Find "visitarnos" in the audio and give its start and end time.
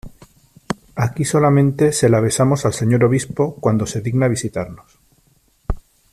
4.27-4.97